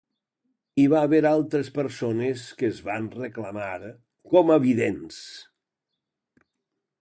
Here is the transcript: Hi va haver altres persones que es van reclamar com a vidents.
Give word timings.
Hi 0.79 0.85
va 0.93 1.01
haver 1.07 1.19
altres 1.31 1.69
persones 1.75 2.45
que 2.61 2.69
es 2.73 2.79
van 2.87 3.11
reclamar 3.19 3.75
com 4.33 4.51
a 4.55 4.59
vidents. 4.65 5.21